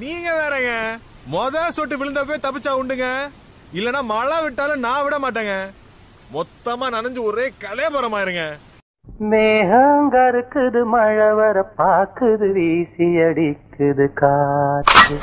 நீங்க 0.00 0.28
வேறங்க. 0.38 0.70
மொத 1.32 1.56
சொட்டு 1.76 1.94
விழுந்தப்பே 2.00 2.36
தப்பிச்சா 2.44 2.72
உண்டுங்க. 2.80 3.06
இல்லனா 3.78 4.00
மழை 4.12 4.36
விட்டாலும் 4.42 4.84
நான் 4.86 5.02
விட 5.04 5.16
மாட்டேங்க. 5.24 5.54
மொத்தமா 6.36 6.86
நனைஞ்சு 6.94 7.20
ஒரே 7.30 7.46
கலையபுரமாயிருங்க 7.64 8.44
மேகங்க 9.30 10.16
இருக்குது 10.32 10.80
மழை 10.92 11.28
வர 11.40 11.58
பாக்குது 11.78 12.48
வீசி 12.56 13.08
அடிக்குது 13.26 14.06
காற்று. 14.20 15.16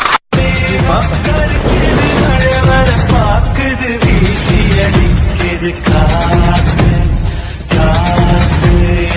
பாக்குது 3.13 3.91
வீசி 4.03 4.59
அடிக்குது 4.85 5.71
காற்று. 5.87 6.91
காற்று 7.73 8.73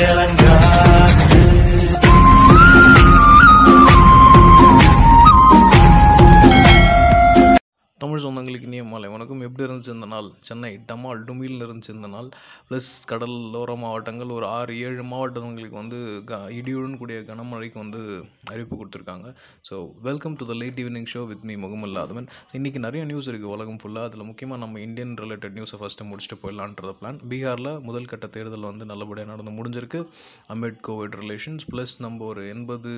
இளங்காற்று. 0.09 0.92
வணக்கம் 9.82 9.91
எப்படி 9.91 9.95
இருந்துச்சு 9.95 9.99
இந்த 9.99 10.02
நாள் 10.12 10.29
சென்னை 10.48 10.71
டமால் 10.89 11.21
டுமில்னு 11.29 11.64
இருந்துச்சு 11.66 11.93
இந்த 11.96 12.08
நாள் 12.14 12.29
ப்ளஸ் 12.68 12.90
கடலோர 13.11 13.71
மாவட்டங்கள் 13.82 14.32
ஒரு 14.36 14.46
ஆறு 14.57 14.72
ஏழு 14.86 15.04
மாவட்டங்களுக்கு 15.12 15.76
வந்து 15.80 15.98
க 16.30 16.38
இடியுடன் 16.58 16.96
கூடிய 17.00 17.18
கனமழைக்கு 17.30 17.79
வந்து 17.82 18.00
அறிவிப்பு 18.50 18.76
கொடுத்துருக்காங்க. 18.80 19.29
So 19.68 19.76
welcome 20.08 20.36
to 20.40 20.46
the 20.50 20.57
late 20.62 20.80
evening 20.85 21.08
show 21.12 21.22
with 21.30 21.46
me 21.50 21.57
முகமல்லாதவன் 21.64 22.29
இன்றைக்கி 22.58 22.82
நிறைய 22.86 23.04
நியூஸ் 23.11 23.29
இருக்குது 23.32 23.52
உலகம் 23.57 23.80
ஃபுல்லாக 23.82 24.11
அதில் 24.11 24.29
முக்கியமாக 24.30 24.62
நம்ம 24.64 24.80
இந்தியன் 24.86 25.14
ரிலேட்டட் 25.22 25.57
நியூஸை 25.58 25.80
ஃபஸ்ட்டு 25.82 26.08
முடிச்சுட்டு 26.11 26.38
போயிடலான்றத 26.44 26.94
பிளான் 27.00 27.21
பீகாரில் 27.32 27.72
முதல் 27.88 28.10
கட்ட 28.13 28.29
தேர்தல் 28.36 28.68
வந்து 28.71 28.90
நல்லபடியாக 28.93 29.30
நடந்து 29.32 29.54
முடிஞ்சிருக்கு. 29.58 30.02
அமிட் 30.57 30.80
கோவிட் 30.90 31.18
ரிலேஷன்ஸ் 31.22 31.66
ப்ளஸ் 31.72 31.96
நம்ம 32.06 32.24
ஒரு 32.33 32.44
எண்பது 32.55 32.92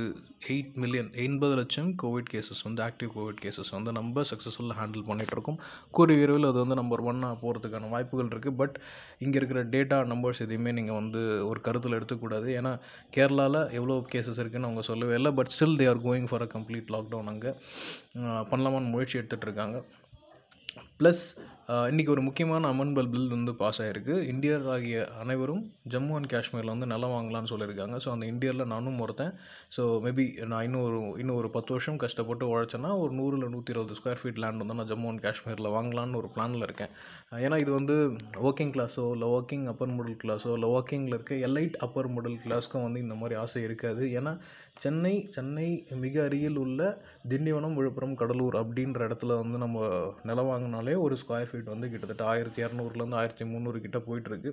எயிட் 0.53 0.75
மில்லியன் 0.85 1.13
எண்பது 1.27 1.57
லட்சம் 1.63 1.93
கோவிட் 2.05 2.33
கேசஸ் 2.35 2.65
வந்து 2.69 2.85
ஆக்டிவ் 2.89 3.13
கோவிட் 3.19 3.43
கேசஸ் 3.47 3.73
வந்து 3.79 3.93
நம்ம 4.01 4.27
சக்ஸஸ்ஃபுல்லாக 4.33 4.79
ஹேண்டில் 4.83 5.09
பண்ணிகிட்ருக்கோம் 5.11 5.43
இருக்கோம். 5.45 5.59
கூடிய 5.97 6.17
விரைவில் 6.21 6.49
அது 6.51 6.59
வந்து 6.63 6.77
நம்பர் 6.81 7.04
ஒன்னாக 7.11 7.41
போகிறதுக்கான 7.43 7.91
வாய்ப்புகள் 7.95 8.31
இருக்குது 8.33 8.59
பட் 8.61 8.77
இங்கே 9.25 9.39
இருக்கிற 9.41 9.63
டேட்டா 9.75 9.99
நம்பர்ஸ் 10.13 10.43
எதையுமே 10.47 10.73
நீங்கள் 10.79 10.99
வந்து 11.01 11.21
ஒரு 11.51 11.61
கருத்தில் 11.67 11.97
எடுத்துக்கூடாது. 11.99 12.49
ஏன்னா 12.61 12.73
கேரளாவில் 13.17 13.61
எவ்வளோ 13.79 13.97
கேசஸ் 14.15 14.41
இருக்குன்னு 14.43 14.71
அவங்க 14.71 14.85
சொல்லவே 14.91 15.17
இல்லை. 15.21 15.33
But 15.41 15.53
still 15.57 15.79
they 15.83 15.89
are 15.93 16.05
going 16.09 16.29
for 16.31 16.47
a 16.47 16.51
complete 16.57 16.95
lockdown 16.97 17.33
அங்கே. 17.35 17.53
பண்ணலாமான்னு 18.53 18.95
முயற்சி 18.97 19.19
எடுத்துகிட்ருக்காங்க 19.19 19.79
ப்ளஸ் 21.01 21.25
இன்றைக்கி 21.91 22.11
ஒரு 22.15 22.23
முக்கியமான 22.25 22.71
அமெண்ட்மெண்ட் 22.73 23.11
பில் 23.13 23.31
வந்து 23.35 23.53
பாஸ் 23.61 23.79
ஆகிருக்கு 23.83 24.15
இந்தியர் 24.33 24.65
ஆகிய 24.73 24.97
அனைவரும் 25.23 25.63
ஜம்மு 25.93 26.15
அண்ட் 26.17 26.29
காஷ்மீரில் 26.33 26.73
வந்து 26.73 26.89
நிலம் 26.91 27.15
வாங்கலாம்னு 27.15 27.51
சொல்லியிருக்காங்க. 27.53 27.97
ஸோ 28.05 28.09
அந்த 28.15 28.25
இந்தியரில் 28.33 28.73
நானும் 28.73 28.99
ஒருத்தன். 29.05 29.33
ஸோ 29.77 29.83
மேபி 30.07 30.27
நான் 30.51 30.65
இன்னும் 30.67 30.85
ஒரு 30.89 30.99
இன்னும் 31.23 31.39
ஒரு 31.43 31.51
பத்து 31.55 31.73
வருஷம் 31.75 32.01
கஷ்டப்பட்டு 32.03 32.51
உழைச்சேன்னா 32.51 32.91
ஒரு 33.05 33.13
நூறு 33.21 33.37
இல்லை 33.39 33.49
நூற்றி 33.55 33.73
இருபது 33.75 33.97
ஸ்கொயர் 34.01 34.21
ஃபீட் 34.23 34.41
லேண்ட் 34.45 34.63
வந்து 34.63 34.77
நான் 34.81 34.91
ஜம்மு 34.91 35.09
அண்ட் 35.13 35.25
காஷ்மீரில் 35.27 35.71
வாங்கலாம்னு 35.77 36.21
ஒரு 36.23 36.31
பிளானில் 36.35 36.67
இருக்கேன். 36.69 36.93
ஏன்னா 37.47 37.59
இது 37.65 37.73
வந்து 37.79 37.97
ஒர்க்கிங் 38.49 38.75
கிளாஸோ 38.77 39.07
இல்லை 39.17 39.31
ஒர்க்கிங் 39.37 39.67
அப்பர் 39.73 39.95
மிடில் 39.99 40.21
கிளாஸோ 40.25 40.53
இல்லை 40.59 40.71
ஒர்க்கிங்கில் 40.77 41.17
இருக்க 41.19 41.41
எலைட் 41.51 41.79
அப்பர் 41.89 42.11
மிடில் 42.17 42.39
கிளாஸ்க்கும் 42.45 42.87
வந்து 42.89 43.03
இந்த 43.07 43.17
மாதிரி 43.23 43.39
ஆசை 43.45 43.63
இருக்காது. 43.69 44.05
ஏன்னா 44.21 44.35
சென்னை 44.77 45.13
சென்னை 45.31 45.67
மிக 45.99 46.23
அருகில் 46.23 46.57
உள்ள 46.57 46.81
திண்டிவனம் 47.29 47.75
விழுப்புரம் 47.75 48.15
கடலூர் 48.15 48.57
அப்படின்ற 48.57 48.99
இடத்துல 49.09 49.37
வந்து 49.37 49.59
நம்ம 49.59 49.87
நிலம் 50.23 50.49
வாங்கினாலே 50.51 50.95
ஒரு 50.97 51.17
ஸ்கொயர் 51.17 51.51
ஃபீட் 51.51 51.65
வந்து 51.65 51.91
கிட்டத்தட்ட 51.91 52.25
ஆயிரத்தி 52.25 52.63
இரநூறுலேருந்து 52.63 53.19
ஆயிரத்தி 53.21 53.45
முந்நூறு 53.45 53.81
கிட்ட 53.81 53.99
போயிட்டுருக்கு 53.99 54.51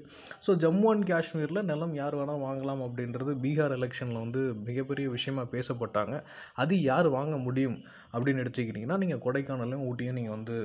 ஸோ 0.48 0.54
ஜம்மு 0.56 0.88
அண்ட் 0.92 1.08
காஷ்மீரில் 1.10 1.62
நிலம் 1.64 1.96
யார் 1.96 2.16
வேணால் 2.16 2.44
வாங்கலாம் 2.46 2.84
அப்படின்றது 2.88 3.34
பீகார் 3.46 3.76
எலெக்ஷனில் 3.78 4.24
வந்து 4.26 4.44
மிகப்பெரிய 4.70 5.10
விஷயமா 5.10 5.46
பேசப்பட்டாங்க. 5.52 6.16
அது 6.56 6.82
யார் 6.82 7.10
வாங்க 7.10 7.38
முடியும் 7.38 7.80
அப்படின்னு 8.14 8.44
எடுத்துக்கிட்டிங்கன்னா 8.44 8.98
நீங்கள் 8.98 9.24
கொடைக்கானலையும் 9.26 9.88
ஊட்டியும் 9.90 10.20
நீங்கள் 10.20 10.38
வந்து 10.38 10.56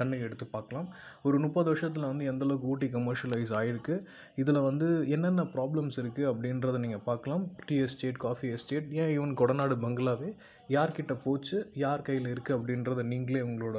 கண்ணுக்கு 0.00 0.26
எடுத்து 0.28 0.46
பார்க்கலாம். 0.56 0.88
ஒரு 1.26 1.36
முப்பது 1.44 1.68
வருஷத்தில் 1.72 2.08
வந்து 2.10 2.28
எந்த 2.32 2.44
அளவுக்கு 2.46 2.70
ஊட்டி 2.72 2.88
கமர்ஷியலைஸ் 2.96 3.52
ஆகிருக்கு 3.60 3.96
இதில் 4.42 4.60
வந்து 4.68 4.88
என்னென்ன 5.16 5.44
ப்ராப்ளம்ஸ் 5.54 5.98
இருக்குது 6.02 6.28
அப்படின்றத 6.32 6.80
நீங்கள் 6.84 7.06
பார்க்கலாம். 7.10 7.44
டீ 7.68 7.78
எஸ்டேட் 7.86 8.20
காஃபி 8.26 8.48
எஸ்டேட் 8.56 8.90
ஏன் 9.02 9.12
ஈவன் 9.16 9.38
கொடநாடு 9.42 9.76
பங்களாவே 9.84 10.30
யார்கிட்ட 10.76 11.14
போச்சு 11.24 11.58
யார் 11.84 12.06
கையில் 12.08 12.32
இருக்குது 12.34 12.58
அப்படின்றத 12.58 13.04
நீங்களே 13.12 13.42
உங்களோட 13.48 13.78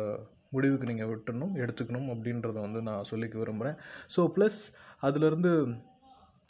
முடிவுக்கு 0.56 0.89
நீங்கள் 0.89 1.09
விட்டுணும் 1.11 1.53
எடுத்துக்கணும் 1.61 2.09
அப்படின்றத 2.13 2.57
வந்து 2.66 2.81
நான் 2.89 3.07
சொல்லிக்க 3.09 3.38
விரும்புகிறேன் 3.39 3.77
ஸோ 4.16 4.23
ப்ளஸ் 4.35 4.59
அதுலேருந்து 5.07 5.51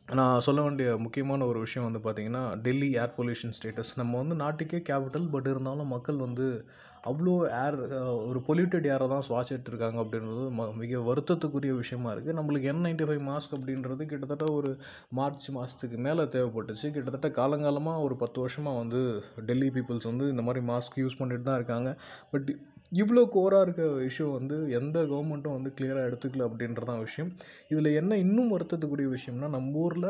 நான் 0.07 0.43
சொல்ல 0.45 0.59
வேண்டிய 0.61 0.89
முக்கியமான 1.05 1.45
ஒரு 1.45 1.59
விஷயம் 1.63 1.87
வந்து 1.87 1.99
பார்த்தீங்கன்னா 2.03 2.43
டெல்லி 2.65 2.89
ஏர் 2.99 3.15
பொல்யூஷன் 3.17 3.55
ஸ்டேட்டஸ் 3.57 3.91
நம்ம 3.99 4.13
வந்து 4.17 4.35
நாட்டுக்கே 4.41 4.79
கேபிட்டல் 4.89 5.25
பட் 5.33 5.49
இருந்தாலும் 5.51 5.91
மக்கள் 5.95 6.19
வந்து 6.25 6.45
அவ்வளோ 7.03 7.33
ஏர் 7.61 7.77
ஒரு 8.29 8.39
பொல்யூட்டட் 8.47 8.87
ஏரை 8.93 9.07
தான் 9.07 9.25
சுவாசிட்டு 9.27 9.69
இருக்காங்க 9.71 9.97
அப்படின்றது 10.03 10.45
ம 10.57 10.67
மிக 10.73 10.99
வருத்தத்துக்குரிய 11.09 11.73
விஷயமா 11.75 12.09
இருக்குது 12.13 12.37
நம்மளுக்கு 12.39 12.69
என் 12.71 12.83
நைன்டி 12.85 13.07
ஃபைவ் 13.09 13.23
மாஸ்க் 13.29 13.55
அப்படின்றது 13.57 14.05
கிட்டத்தட்ட 14.05 14.45
ஒரு 14.51 14.71
மார்ச் 15.09 15.49
மாதத்துக்கு 15.57 15.97
மேலே 15.97 16.25
தேவைப்பட்டுச்சு. 16.35 16.87
கிட்டத்தட்ட 16.95 17.29
காலங்காலமாக 17.39 18.05
ஒரு 18.07 18.15
பத்து 18.15 18.39
வருஷமாக 18.41 18.77
வந்து 18.77 19.01
டெல்லி 19.45 19.69
பீப்புள்ஸ் 19.69 20.09
வந்து 20.11 20.27
இந்த 20.29 20.45
மாதிரி 20.49 20.63
மாஸ்க் 20.71 20.99
யூஸ் 21.03 21.19
பண்ணிட்டு 21.19 21.43
தான் 21.43 21.59
இருக்காங்க. 21.61 21.91
பட் 22.31 22.49
இவ்வளோ 23.01 23.23
கோராக 23.35 23.65
இருக்க 23.65 23.85
விஷயம் 24.07 24.35
வந்து 24.39 24.57
எந்த 24.71 24.97
கவர்மெண்ட்டும் 25.11 25.55
வந்து 25.57 25.71
கிளியராக 25.77 26.09
எடுத்துக்கல 26.09 26.45
அப்படின்றதான் 26.49 26.99
விஷயம். 26.99 27.31
இதில் 27.67 27.97
என்ன 28.01 28.17
இன்னும் 28.17 28.53
வருத்தத்துக்குரிய 28.55 29.09
விஷயம்னா 29.17 29.49
நம்ம 29.55 29.79
ஊரில் 29.85 30.09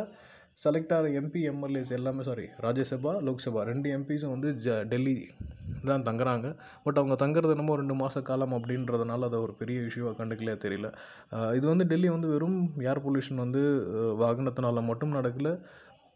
செலக்ட் 0.63 0.93
ஆகிற 0.95 1.09
எம்பி 1.19 1.41
எம்எல்ஏஸ் 1.51 1.91
எல்லாமே 1.97 2.21
சாரி 2.27 2.45
ராஜ்யசபா 2.65 3.11
லோக்சபா. 3.27 3.61
ரெண்டு 3.69 3.87
எம்பிஸும் 3.95 4.33
வந்து 4.35 4.49
ஜ 4.65 4.77
டெல்லி 4.91 5.13
தான் 5.89 6.05
தங்குறாங்க. 6.07 6.47
பட் 6.85 6.99
அவங்க 7.01 7.15
தங்குறது 7.23 7.53
என்னமோ 7.55 7.75
ரெண்டு 7.81 7.95
மாத 8.01 8.21
காலம் 8.29 8.55
அப்படின்றதுனால 8.57 9.27
அதை 9.29 9.39
ஒரு 9.45 9.53
பெரிய 9.61 9.83
இஷ்யூவாக 9.89 10.15
கண்டுக்கலையே 10.21 10.57
தெரியல. 10.65 10.89
இது 11.57 11.65
வந்து 11.73 11.85
டெல்லி 11.91 12.09
வந்து 12.15 12.31
வெறும் 12.33 12.57
ஏர் 12.89 13.03
பொல்யூஷன் 13.05 13.43
வந்து 13.45 13.61
வாகனத்தினால 14.23 14.83
மட்டும் 14.89 15.15
நடக்கல. 15.19 15.51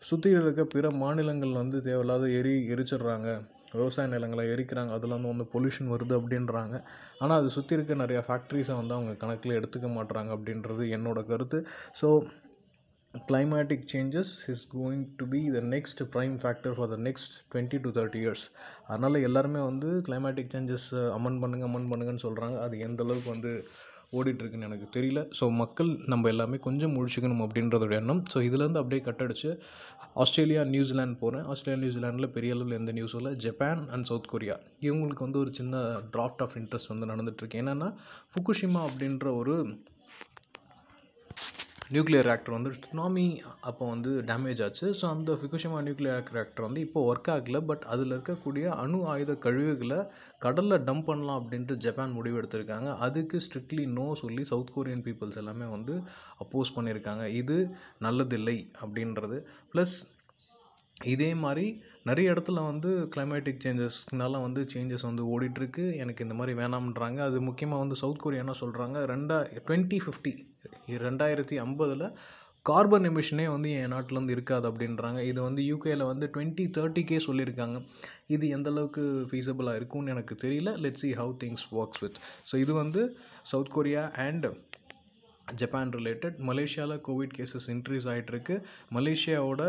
சுற்றி 0.02 0.30
இருக்க 0.36 0.62
பிற 0.76 0.86
மாநிலங்கள் 1.04 1.60
வந்து 1.62 1.80
தேவையில்லாத 1.88 2.28
எரி 2.40 2.54
எரிச்சிடுறாங்க. 2.74 3.30
விவசாய 3.80 4.08
நிலங்களை 4.14 4.44
எரிக்கிறாங்க. 4.54 4.92
அதில் 4.98 5.16
வந்து 5.16 5.32
வந்து 5.34 5.46
பொல்யூஷன் 5.52 5.92
வருது 5.96 6.14
அப்படின்றாங்க. 6.20 6.76
ஆனால் 7.24 7.38
அது 7.42 7.50
சுற்றி 7.58 7.76
இருக்க 7.78 8.04
நிறையா 8.04 8.22
ஃபேக்ட்ரிஸை 8.30 8.76
வந்து 8.80 8.96
அவங்க 8.98 9.14
கணக்கில் 9.24 9.58
எடுத்துக்க 9.60 9.90
மாட்டுறாங்க 9.98 10.32
அப்படின்றது 10.38 10.86
என்னோட 10.98 11.22
கருத்து. 11.32 11.60
So 12.00 12.10
climatic 13.14 13.86
changes 13.92 14.28
is 14.48 14.66
going 14.66 15.02
to 15.20 15.26
be 15.26 15.50
the 15.50 15.62
next 15.74 16.02
prime 16.14 16.36
factor 16.44 16.72
for 16.78 16.88
the 16.94 17.00
next 17.08 17.32
twenty 17.52 17.78
to 17.86 17.90
thirty 17.98 18.20
years 18.24 18.44
அதனால் 18.90 19.18
எல்லாருமே 19.28 19.62
வந்து 19.70 19.90
கிளைமேட்டிக் 20.08 20.52
சேஞ்சஸ் 20.54 20.86
அமன் 21.18 21.40
பண்ணுங்க 21.42 21.66
அமன் 21.70 21.90
பண்ணுங்கன்னு 21.92 22.24
சொல்கிறாங்க 22.28 22.58
அது 22.66 22.76
எந்த 22.88 23.04
அளவுக்கு 23.06 23.30
வந்து 23.36 23.52
ஓடிட்டுருக்குன்னு 24.18 24.68
எனக்கு 24.70 24.88
தெரியல. 24.96 25.20
ஸோ 25.40 25.46
மக்கள் 25.62 25.92
நம்ம 26.14 26.30
எல்லாமே 26.34 26.58
கொஞ்சம் 26.68 26.96
முழிச்சுக்கணும் 26.96 27.44
அப்படின்றதோட 27.46 27.94
எண்ணம். 28.00 28.22
ஸோ 28.34 28.38
இதுலேருந்து 28.48 28.82
அப்படியே 28.82 29.02
கட்டடிச்சு 29.10 29.52
ஆஸ்திரேலியா 30.24 30.64
நியூசிலாந்து 30.74 31.22
போகிறேன் 31.22 31.46
ஆஸ்திரேலியா 31.54 31.82
நியூசிலாண்டில் 31.84 32.34
பெரிய 32.38 32.56
அளவில் 32.56 32.80
எந்த 32.82 32.94
நியூஸும் 32.98 33.22
இல்லை. 33.22 33.34
ஜப்பான் 33.46 33.84
அண்ட் 33.96 34.08
சவுத் 34.10 34.32
கொரியா 34.34 34.58
இவங்களுக்கு 34.88 35.26
வந்து 35.28 35.42
ஒரு 35.44 35.54
சின்ன 35.60 35.84
டிராஃப்ட் 36.16 36.44
ஆஃப் 36.46 36.58
இன்ட்ரெஸ்ட் 36.62 36.92
வந்து 36.94 37.12
நடந்துட்டுருக்கு. 37.14 37.62
என்னென்னா 37.64 37.90
ஃபுகுஷிமா 38.34 38.84
அப்படின்ற 38.90 39.28
ஒரு 39.42 39.56
நியூக்ளியர் 41.94 42.26
ரியாக்டர் 42.28 42.56
வந்து 42.56 42.72
சுனாமி 42.84 43.26
அப்போ 43.70 43.84
வந்து 43.92 44.12
டேமேஜ் 44.30 44.62
ஆச்சு. 44.66 44.88
ஸோ 45.00 45.06
அந்த 45.14 45.32
ஃபிகுஷிமா 45.40 45.80
நியூக்ளியர் 45.88 46.30
ரியாக்டர் 46.36 46.66
வந்து 46.68 46.82
இப்போ 46.86 47.00
ஒர்க் 47.10 47.30
ஆகல. 47.34 47.60
பட் 47.70 47.84
அதில் 47.94 48.14
இருக்கக்கூடிய 48.16 48.66
அணு 48.84 49.00
ஆயுத 49.14 49.34
கழிவுகளை 49.46 50.00
கடலில் 50.46 50.84
டம்ப் 50.88 51.08
பண்ணலாம் 51.10 51.40
அப்படின்ட்டு 51.42 51.76
ஜப்பான் 51.86 52.16
முடிவு 52.18 52.40
எடுத்திருக்காங்க. 52.42 52.92
அதுக்கு 53.08 53.40
ஸ்ட்ரிக்ட்லி 53.48 53.86
நோ 53.98 54.08
சொல்லி 54.24 54.46
சவுத் 54.52 54.74
கொரியன் 54.76 55.06
பீப்புள்ஸ் 55.08 55.40
எல்லாமே 55.44 55.68
வந்து 55.76 55.96
அப்போஸ் 56.46 56.76
பண்ணியிருக்காங்க 56.78 57.26
இது 57.42 57.58
நல்லதில்லை 58.08 58.58
அப்படின்றது. 58.84 59.40
ப்ளஸ் 59.74 59.98
இதே 61.14 61.30
மாதிரி 61.44 61.66
நிறைய 62.10 62.34
இடத்துல 62.34 62.60
வந்து 62.70 62.90
கிளைமேட்டிக் 63.14 63.64
சேஞ்சஸ்னால 63.64 64.42
வந்து 64.44 64.62
சேஞ்சஸ் 64.74 65.08
வந்து 65.08 65.24
ஓடிட்டுருக்கு. 65.34 65.86
எனக்கு 66.04 66.24
இந்த 66.26 66.36
மாதிரி 66.40 66.54
வேணாம்ன்றாங்க. 66.60 67.20
அது 67.30 67.42
முக்கியமாக 67.48 67.84
வந்து 67.84 67.98
சவுத் 68.02 68.24
கொரியா 68.24 68.44
என்ன 68.46 68.56
சொல்கிறாங்க 68.62 69.00
ரெண்டா 69.14 69.38
டுவெண்ட்டி 69.68 70.00
ஃபிஃப்டி 70.06 70.34
ரெண்டாயிரத்தி 71.08 71.58
ஐம்பதில் 71.66 72.06
கார்பன் 72.66 73.08
எமிஷனே 73.10 73.46
வந்து 73.54 73.70
என் 73.82 73.94
நாட்டில் 73.94 74.20
வந்து 74.20 74.36
இருக்காது 74.38 74.66
அப்படின்றாங்க. 74.72 75.20
இது 75.30 75.40
வந்து 75.48 75.62
யூகேயில் 75.72 76.04
வந்து 76.10 76.26
டுவெண்ட்டி 76.34 76.66
தேர்ட்டிக்கே 76.78 77.20
சொல்லியிருக்காங்க. 77.28 77.78
இது 78.36 78.48
எந்த 78.58 78.70
அளவுக்கு 78.74 79.04
ஃபீஸபிளாக 79.30 79.80
இருக்கும்னு 79.80 80.14
எனக்கு 80.16 80.36
தெரியல. 80.44 80.72
Let 80.86 81.02
see 81.04 81.12
how 81.22 81.34
things 81.44 81.66
works 81.80 82.04
with 82.04 82.20
so 82.52 82.56
இது 82.56 82.74
வந்து 82.74 83.04
South 83.52 83.74
Korea 83.78 84.04
and 84.28 84.48
Japan 85.48 85.94
related 86.00 86.38
மலேசியாவில் 86.50 87.02
கோவிட் 87.08 87.36
கேசஸ் 87.38 87.70
இன்க்ரீஸ் 87.76 88.08
ஆகிட்டுருக்கு 88.14 88.58
மலேசியாவோட 88.98 89.64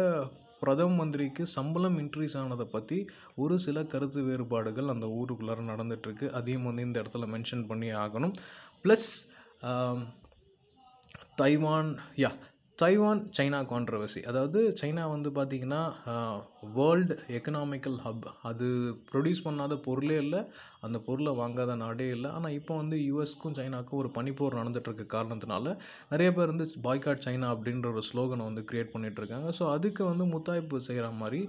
பிரதம 0.62 0.94
மந்திரிக்கு 0.94 1.44
சம்பளம் 1.56 1.98
இன்க்ரீஸ் 1.98 2.36
ஆனதை 2.40 2.66
பற்றி 2.74 2.98
ஒரு 3.34 3.54
சில 3.58 3.78
கருத்து 3.92 4.22
வேறுபாடுகள் 4.22 4.92
அந்த 4.94 5.06
ஊருக்குள்ளார 5.18 5.60
நடந்துட்டுருக்கு. 5.70 6.28
அதையும் 6.30 6.68
வந்து 6.68 6.86
இந்த 6.88 6.98
இடத்துல 7.02 7.26
மென்ஷன் 7.34 7.66
பண்ணி 7.66 7.90
ஆகணும். 8.04 8.34
Plus 8.84 9.10
Taiwan 11.34 11.92
ya 12.16 12.30
Taiwan 12.78 13.20
China 13.36 13.58
controversy 13.70 14.20
அதாவது 14.22 14.60
சைனா 14.80 15.02
வந்து 15.10 15.30
பார்த்திங்கன்னா 15.30 15.80
வேர்ல்டு 16.76 17.14
எக்கனாமிக்கல் 17.38 17.98
ஹப் 18.04 18.26
அது 18.42 18.66
ப்ரொடியூஸ் 19.10 19.42
பண்ணாத 19.44 19.76
பொருளே 19.84 20.16
இல்லை 20.16 20.40
அந்த 20.80 20.98
பொருளை 20.98 21.32
வாங்காத 21.40 21.74
நாடே 21.76 22.06
இல்லை. 22.08 22.30
ஆனால் 22.30 22.56
இப்போ 22.58 22.72
வந்து 22.76 22.96
யூஎஸ்க்கும் 23.00 23.56
சைனாக்கும் 23.58 24.00
ஒரு 24.00 24.10
பனிப்போர் 24.16 24.58
நடந்துகிட்ருக்க 24.60 25.02
இருக்க 25.02 25.16
காரணத்தினால 25.16 25.74
நிறைய 26.10 26.30
பேர் 26.32 26.52
வந்து 26.54 26.66
பாய்காட் 26.86 27.24
சைனா 27.26 27.50
அப்படின்ற 27.54 27.88
ஒரு 27.92 28.02
ஸ்லோகனை 28.08 28.46
வந்து 28.48 28.64
க்ரியேட் 28.70 28.92
பண்ணிகிட்ருக்காங்க 28.94 29.20
இருக்காங்க 29.22 29.52
ஸோ 29.58 29.66
அதுக்கு 29.76 30.02
வந்து 30.04 30.26
முத்தாய்ப்பு 30.32 30.86
செய்கிற 30.88 31.08
மாதிரி 31.20 31.40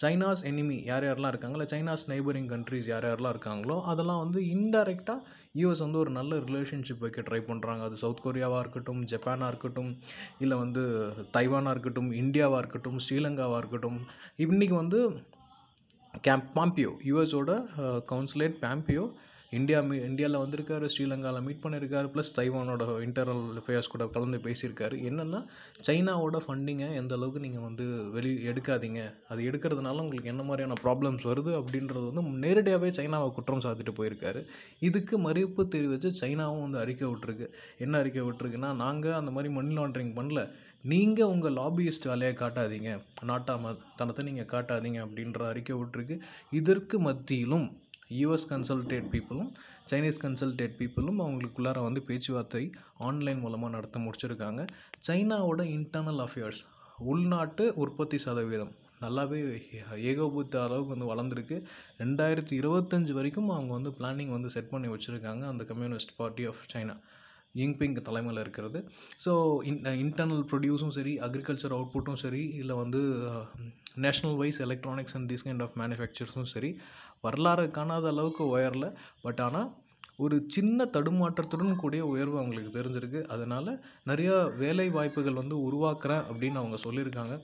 சைனாஸ் 0.00 0.42
எனிமி 0.42 0.84
யார் 0.84 1.04
யாரெல்லாம் 1.04 1.32
இருக்காங்களோ 1.32 1.64
சைனாஸ் 1.72 2.04
நெய்பரிங் 2.08 2.48
கண்ட்ரிஸ் 2.52 2.86
யார் 2.86 3.04
யாரெல்லாம் 3.04 3.34
இருக்காங்களோ 3.36 3.80
அதெல்லாம் 3.82 4.18
வந்து 4.18 4.40
இன்டெரக்டாக 4.40 5.18
யூஎஸ் 5.54 5.78
வந்து 5.78 5.98
ஒரு 5.98 6.10
நல்ல 6.10 6.36
ரிலேஷன்ஷிப் 6.36 6.98
வைக்க 6.98 7.20
ட்ரை 7.20 7.40
பண்ணுறாங்க 7.40 7.80
அது 7.80 7.96
சவுத் 7.96 8.22
கொரியாவாக 8.24 8.58
இருக்கட்டும் 8.58 9.02
ஜப்பானாக 9.04 9.46
இருக்கட்டும் 9.46 9.90
இல்லை 10.38 10.58
வந்து 10.58 10.82
தைவானாக 11.36 11.70
இருக்கட்டும் 11.70 12.10
இந்தியாவாக 12.12 12.58
இருக்கட்டும் 12.58 12.98
ஸ்ரீலங்காவாக 12.98 13.58
இருக்கட்டும். 13.58 13.98
இன்றைக்கி 14.38 14.74
வந்து 14.74 15.00
கேம்ப் 16.20 16.50
பாம்பியோ 16.54 16.92
யூஎஸோட 17.10 17.52
கவுன்சிலேட் 18.12 18.56
பாம்பியோ 18.60 19.06
இந்தியா 19.52 19.80
மீ 19.80 19.96
இந்தியாவில் 19.96 20.40
வந்திருக்காரு 20.42 20.86
ஸ்ரீலங்காவில் 20.92 21.44
மீட் 21.46 21.60
பண்ணியிருக்காரு 21.64 22.06
ப்ளஸ் 22.14 22.32
தைவானோட 22.38 22.84
இன்டர்னல் 23.06 23.44
அஃபேர்ஸ் 23.60 23.90
கூட 23.92 24.06
கலந்து 24.06 24.38
பேசியிருக்காரு. 24.46 24.96
என்னென்னா 25.08 25.40
சைனாவோட 25.88 26.38
ஃபண்டிங்கை 26.46 26.88
எந்த 27.00 27.14
அளவுக்கு 27.14 27.40
நீங்கள் 27.44 27.62
வந்து 27.62 27.84
வெளி 28.16 28.32
எடுக்காதீங்க. 28.50 29.02
அது 29.28 29.42
எடுக்கிறதுனால 29.50 30.02
உங்களுக்கு 30.06 30.32
என்ன 30.34 30.42
மாதிரியான 30.42 30.78
ப்ராப்ளம்ஸ் 30.84 31.24
வருது 31.30 31.52
அப்படின்றது 31.60 32.04
வந்து 32.10 32.24
நேரடியாகவே 32.46 32.90
சைனாவை 32.90 33.32
குற்றம் 33.32 33.64
சாத்திட்டு 33.66 33.94
போயிருக்காரு. 34.00 34.42
இதுக்கு 34.78 35.18
மறுப்பு 35.18 35.68
தெரிவித்து 35.68 36.10
சைனாவும் 36.22 36.64
வந்து 36.66 36.78
அறிக்கை 36.78 37.08
விட்டுருக்கு. 37.08 37.48
என்ன 37.78 37.98
அறிக்கை 37.98 38.22
விட்டுருக்குன்னா 38.22 38.74
நாங்கள் 38.84 39.12
அந்த 39.12 39.30
மாதிரி 39.30 39.54
மணி 39.54 39.74
லாண்ட்ரிங் 39.76 40.14
பண்ணல. 40.20 40.48
நீங்கள் 40.82 41.24
உங்கள் 41.24 41.54
லாபியிஸ்ட் 41.54 42.10
வேலையை 42.10 42.34
காட்டாதீங்க. 42.40 42.90
நாட்டாம 43.30 43.76
தனத்தை 43.96 44.24
நீங்கள் 44.24 44.52
காட்டாதீங்க 44.52 44.98
அப்படின்ற 45.06 45.40
அறிக்கை 45.52 45.76
விட்டுருக்கு. 45.76 46.20
இதற்கு 46.50 47.00
மத்தியிலும் 47.00 47.66
யூஎஸ் 48.10 48.46
கன்சல்டேட் 48.50 49.08
பீப்புளும் 49.12 49.50
சைனீஸ் 49.90 50.20
கன்சல்டேட் 50.22 50.76
பீப்புளும் 50.80 51.20
அவங்களுக்குள்ளார 51.24 51.82
வந்து 51.82 52.02
பேச்சுவார்த்தை 52.02 52.72
ஆன்லைன் 52.98 53.38
மூலமாக 53.38 53.74
நடத்த 53.74 54.00
முடிச்சிருக்காங்க. 54.00 54.62
சைனாவோட 55.08 55.62
இன்டர்னல் 55.76 56.22
அஃபேர்ஸ் 56.26 56.62
உள்நாட்டு 57.12 57.64
உற்பத்தி 57.74 58.18
சதவீதம் 58.18 58.74
நல்லாவே 59.00 59.38
ஏகோபுத்த 60.10 60.56
அளவுக்கு 60.66 60.92
வந்து 60.94 61.08
வளர்ந்துருக்கு. 61.12 61.56
ரெண்டாயிரத்தி 61.98 62.54
இருபத்தஞ்சி 62.60 63.12
வரைக்கும் 63.12 63.50
அவங்க 63.50 63.72
வந்து 63.72 63.90
பிளானிங் 63.98 64.32
வந்து 64.36 64.50
செட் 64.50 64.70
பண்ணி 64.70 64.88
வச்சுருக்காங்க 64.88 65.44
அந்த 65.52 65.64
communist 65.64 66.16
party 66.16 66.46
of 66.46 66.62
China 66.72 66.96
Jinping 67.60 67.96
தலைமையில் 68.08 68.42
இருக்கிறது. 68.44 68.78
ஸோ 69.24 69.32
இன் 69.70 69.80
இன்டர்னல் 70.04 70.44
ப்ரொடியூஸும் 70.52 70.94
சரி 70.98 71.14
அக்ரிகல்ச்சர் 71.26 71.74
அவுட்புட்டும் 71.78 72.20
சரி 72.24 72.42
இல்லை 72.60 72.76
வந்து 72.82 73.00
national 74.04 74.36
wise 74.42 74.60
electronics 74.66 75.16
and 75.18 75.28
this 75.32 75.44
kind 75.46 75.64
of 75.66 75.76
மேனுஃபேக்சர்ஸும் 75.82 76.52
சரி 76.54 76.70
வரலாறு 77.26 77.66
காணாத 77.76 78.06
அளவுக்கு 78.14 78.44
உயரல. 78.54 78.86
பட் 79.26 79.42
ஆனால் 79.46 79.68
ஒரு 80.24 80.36
சின்ன 80.54 80.84
தடுமாற்றத்துடன் 80.94 81.80
கூடிய 81.80 82.02
உயர்வு 82.12 82.36
அவங்களுக்கு 82.40 82.70
தெரிஞ்சிருக்கு. 82.76 83.20
அதனால் 83.34 83.70
நிறையா 84.10 84.36
வேலை 84.62 84.86
வாய்ப்புகள் 84.96 85.40
வந்து 85.40 85.56
உருவாக்குறேன் 85.68 86.22
அப்படின்னு 86.30 86.60
அவங்க 86.62 86.78
சொல்லியிருக்காங்க. 86.84 87.34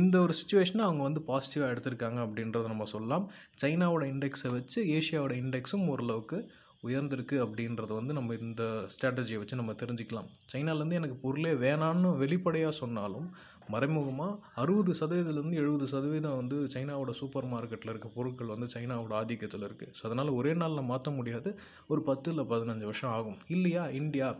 இந்த 0.00 0.16
ஒரு 0.24 0.34
சுச்சுவேஷனை 0.40 0.82
அவங்க 0.86 1.02
வந்து 1.06 1.20
பாசிட்டிவாக 1.28 1.72
எடுத்திருக்காங்க 1.74 2.18
அப்படின்றத 2.24 2.66
நம்ம 2.72 2.84
சொல்லலாம். 2.94 3.24
சைனாவோட 3.62 4.04
இண்டெக்ஸை 4.12 4.50
வச்சு 4.56 4.78
ஏஷியாவோட 4.96 5.34
இண்டெக்ஸும் 5.42 5.86
ஓரளவுக்கு 5.92 6.38
உயர்ந்திருக்கு 6.82 7.36
அப்படின்றத 7.44 7.90
வந்து 7.94 8.12
நம்ம 8.12 8.34
இந்த 8.34 8.64
ஸ்ட்ராட்டஜியை 8.94 9.38
வச்சு 9.40 9.60
நம்ம 9.60 9.74
தெரிஞ்சுக்கலாம். 9.82 10.28
சைனாலேருந்து 10.52 10.98
எனக்கு 11.00 11.16
பொருளே 11.24 11.52
வேணான்னு 11.64 12.10
வெளிப்படையாக 12.16 12.74
சொன்னாலும் 12.82 13.28
மறைமுகமாக 13.70 14.38
அறுபது 14.62 14.92
சதவீதத்துலேருந்து 15.00 15.60
எழுபது 15.62 15.86
சதவீதம் 15.86 16.38
வந்து 16.40 16.56
சைனாவோட 16.74 17.10
சூப்பர் 17.20 17.46
மார்க்கெட்டில் 17.52 17.92
இருக்க 17.92 18.08
பொருட்கள் 18.16 18.52
வந்து 18.54 18.68
சைனாவோட 18.74 19.12
ஆதிக்கத்தில் 19.20 19.66
இருக்குது 19.68 19.92
ஸோ 19.98 20.02
அதனால் 20.08 20.36
ஒரே 20.38 20.54
நாளில் 20.54 20.90
மாற்ற 20.92 21.10
முடியாது. 21.10 21.50
ஒரு 21.86 22.02
பத்து 22.02 22.30
இல்லை 22.30 22.44
பதினஞ்சு 22.52 22.88
வருஷம் 22.90 23.14
ஆகும். 23.18 23.38
இல்லையா 23.48 23.84
இந்தியா? 24.00 24.30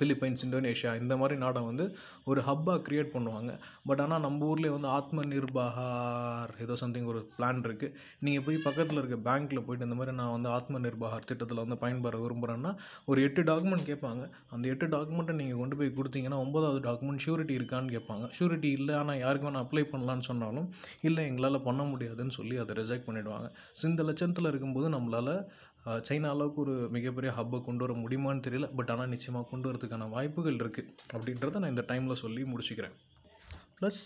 பிலிப்பைன்ஸ் 0.00 0.44
இந்தோனேஷியா 0.46 0.92
இந்த 1.02 1.14
மாதிரி 1.20 1.36
நாடை 1.44 1.60
வந்து 1.68 1.84
ஒரு 2.30 2.40
ஹப்பாக 2.48 2.78
க்ரியேட் 2.86 3.12
பண்ணுவாங்க. 3.14 3.50
பட் 3.88 4.00
ஆனால் 4.04 4.22
நம்ம 4.26 4.46
ஊர்லேயே 4.50 4.72
வந்து 4.76 4.88
ஆத்ம 4.96 5.24
நிர்பாகார் 5.32 6.52
ஏதோ 6.64 6.74
சம்திங் 6.82 7.08
ஒரு 7.12 7.20
பிளான் 7.36 7.62
இருக்குது 7.68 7.94
நீங்கள் 8.26 8.44
போய் 8.46 8.58
பக்கத்தில் 8.66 9.00
இருக்க 9.02 9.18
பேங்க்கில் 9.28 9.64
போயிட்டு 9.66 9.86
இந்த 9.88 9.98
மாதிரி 10.00 10.14
நான் 10.20 10.34
வந்து 10.36 10.50
ஆத்ம 10.56 10.80
நிர்பாகார் 10.86 11.28
திட்டத்தில் 11.30 11.62
வந்து 11.64 11.78
பயன்பெற 11.84 12.18
விரும்புகிறேன்னா 12.24 12.72
ஒரு 13.10 13.20
எட்டு 13.28 13.42
டாக்குமெண்ட் 13.50 13.88
கேட்பாங்க. 13.90 14.22
அந்த 14.54 14.64
எட்டு 14.74 14.88
டாக்குமெண்ட்டை 14.96 15.36
நீங்கள் 15.40 15.60
கொண்டு 15.62 15.78
போய் 15.80 15.96
கொடுத்தீங்கன்னா 15.98 16.40
ஒன்பதாவது 16.44 16.82
டாக்குமெண்ட் 16.88 17.24
ஷூரிட்டி 17.26 17.54
இருக்கான்னு 17.60 17.94
கேட்பாங்க. 17.96 18.26
ஷூரிட்டி 18.38 18.70
இல்லை 18.78 18.94
ஆனால் 19.00 19.20
யாருக்கு 19.24 19.48
வேணால் 19.48 19.64
அப்ளை 19.66 19.84
பண்ணலான்னு 19.94 20.28
சொன்னாலும் 20.30 20.68
இல்லை 21.08 21.24
எங்களால் 21.30 21.64
பண்ண 21.68 21.82
முடியாதுன்னு 21.92 22.36
சொல்லி 22.38 22.56
அதை 22.64 22.74
ரிஜெக்ட் 22.80 23.06
பண்ணிவிடுவாங்க 23.08 23.48
ஸோ 23.80 23.84
இந்த 23.92 24.02
லட்சத்தில் 24.08 24.50
இருக்கும்போது 24.50 24.88
நம்மளால் 24.96 25.34
சைனா 26.08 26.30
அளவுக்கு 26.34 26.60
ஒரு 26.64 26.74
மிகப்பெரிய 26.96 27.30
ஹப்பை 27.36 27.58
கொண்டு 27.68 27.84
வர 27.84 27.94
முடியுமான்னு 28.02 28.44
தெரியல 28.46 28.66
பட் 28.78 28.90
ஆனால் 28.94 29.12
நிச்சயமாக 29.14 29.48
கொண்டு 29.52 29.68
வரதுக்கான 29.70 30.08
வாய்ப்புகள் 30.16 30.60
இருக்குது 30.64 30.92
அப்படின்றத 31.14 31.60
நான் 31.62 31.74
இந்த 31.74 31.84
டைமில் 31.92 32.22
சொல்லி 32.24 32.42
முடிச்சுக்கிறேன். 32.52 32.96
ப்ளஸ் 33.78 34.00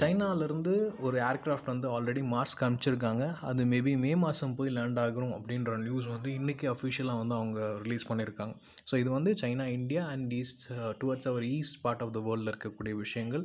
சைனாவிலேருந்து 0.00 0.74
ஒரு 1.06 1.16
ஏர்க்ராஃப்ட் 1.30 1.70
வந்து 1.72 1.88
ஆல்ரெடி 1.94 2.22
மார்ஸ் 2.32 2.56
காமிச்சிருக்காங்க. 2.60 3.24
அது 3.48 3.62
மேபி 3.72 3.92
மே 4.04 4.12
மாதம் 4.22 4.54
போய் 4.58 4.72
லேண்ட் 4.76 5.00
ஆகும் 5.02 5.34
அப்படின்ற 5.38 5.72
நியூஸ் 5.86 6.08
வந்து 6.14 6.30
இன்றைக்கி 6.38 6.66
அஃபிஷியலாக 6.72 7.22
வந்து 7.22 7.36
அவங்க 7.40 7.60
ரிலீஸ் 7.84 8.08
பண்ணியிருக்காங்க 8.10 8.54
ஸோ 8.90 8.96
இது 9.02 9.10
வந்து 9.16 9.32
China 9.42 9.66
India 9.78 10.04
and 10.14 10.32
east 10.40 10.64
towards 11.02 11.28
our 11.32 11.46
east 11.56 11.78
part 11.84 12.04
of 12.06 12.14
the 12.16 12.22
வேர்ல்டில் 12.28 12.52
இருக்கக்கூடிய 12.52 12.96
விஷயங்கள். 13.04 13.44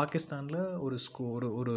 பாகிஸ்தானில் 0.00 0.62
ஒரு 0.86 0.98
ஸ்கூ 1.06 1.24
ஒரு 1.36 1.50
ஒரு 1.60 1.76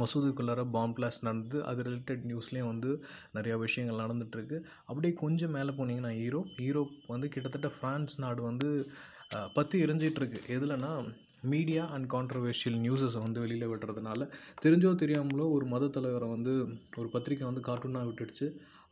மசூதிக்குள்ளார 0.00 0.62
பாம் 0.70 0.94
பிளாஸ்ட் 0.96 1.26
நடந்து 1.28 1.58
அது 1.64 1.86
ரிலேட்டட் 1.88 2.24
நியூஸ்லேயும் 2.30 2.70
வந்து 2.72 2.90
நிறையா 3.34 3.56
விஷயங்கள் 3.58 4.02
நடந்துகிட்ருக்கு 4.04 4.58
அப்படியே 4.86 5.14
கொஞ்சம் 5.22 5.54
மேலே 5.56 5.74
போனீங்கன்னா 5.78 6.12
ஈரோப் 6.24 6.52
ஈரோப் 6.68 6.94
வந்து 7.06 7.28
கிட்டத்தட்ட 7.28 7.70
ஃப்ரான்ஸ் 7.76 8.16
நாடு 8.18 8.42
வந்து 8.42 8.70
பற்றி 9.54 9.78
எரிஞ்சிகிட்ருக்கு 9.84 10.38
எதுலன்னா 10.56 10.92
எதுலனா 10.92 10.92
மீடியா 11.50 11.82
அண்ட் 11.94 12.06
கான்ட்ரவர்ஷியல் 12.12 12.78
நியூஸஸை 12.84 13.20
வந்து 13.24 13.42
வெளியில் 13.42 13.70
விடுறதுனால 13.72 14.22
தெரிஞ்சோ 14.64 14.90
தெரியாமலோ 15.02 15.44
ஒரு 15.56 15.66
மத 15.66 15.90
தலைவரை 15.96 16.28
வந்து 16.28 16.52
ஒரு 17.00 17.08
பத்திரிக்கை 17.12 17.44
வந்து 17.48 17.62
கார்ட்டூனாக 17.68 18.08
விட்டுடுச்சு. 18.08 18.46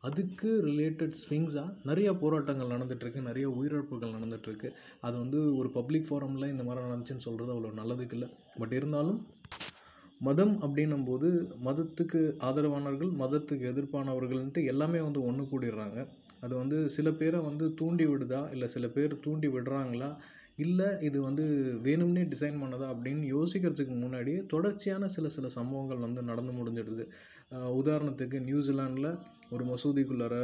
அதுக்கு 0.05 0.51
ரிலேட்டட் 0.67 1.15
ஸ்விங்ஸாக 1.21 1.73
நிறைய 1.89 2.09
போராட்டங்கள் 2.21 2.73
நடந்துகிட்ருக்கு 2.75 3.21
நிறைய 3.29 3.47
உயிரிழப்புகள் 3.59 4.15
நடந்துகிட்ருக்கு 4.17 4.69
அது 5.07 5.15
வந்து 5.23 5.39
ஒரு 5.61 5.69
பப்ளிக் 5.71 6.07
ஃபோரமில் 6.09 6.53
இந்த 6.53 6.65
மாதிரி 6.65 6.85
நடந்துச்சுன்னு 6.87 7.27
சொல்கிறது 7.27 7.53
அவ்வளோ 7.55 7.73
நல்லதுக்கு 7.81 8.17
இல்லை. 8.19 8.29
பட் 8.61 8.75
இருந்தாலும் 8.79 9.19
மதம் 10.21 10.55
அப்படின்னும் 10.63 11.05
போது 11.05 11.29
மதத்துக்கு 11.65 12.21
ஆதரவானவர்கள் 12.49 13.11
மதத்துக்கு 13.23 13.65
எதிர்ப்பானவர்கள்ன்ட்டு 13.73 14.65
எல்லாமே 14.65 15.01
வந்து 15.01 15.21
ஒன்று 15.25 15.45
கூடிடுறாங்க. 15.45 15.99
அது 16.41 16.57
வந்து 16.57 16.91
சில 16.91 17.13
பேரை 17.13 17.41
வந்து 17.41 17.75
தூண்டி 17.75 18.07
விடுதா? 18.07 18.49
இல்லை 18.53 18.69
சில 18.69 18.89
பேர் 18.89 19.21
தூண்டி 19.21 19.49
விடுறாங்களா? 19.49 20.11
இல்லை 20.57 20.87
இது 21.01 21.19
வந்து 21.23 21.45
வேணும்னே 21.83 22.23
டிசைன் 22.33 22.61
பண்ணதா? 22.63 22.87
அப்படின்னு 22.95 23.25
யோசிக்கிறதுக்கு 23.35 23.95
முன்னாடியே 23.97 24.39
தொடர்ச்சியான 24.47 25.09
சில 25.09 25.29
சில 25.29 25.49
சம்பவங்கள் 25.49 26.05
வந்து 26.07 26.23
நடந்து 26.23 26.53
முடிஞ்சிடுது. 26.53 27.05
உதாரணத்துக்கு 27.81 28.39
நியூசிலாண்டில் 28.49 29.11
ஒரு 29.51 29.65
மசூதிக்குள்ளார 29.65 30.37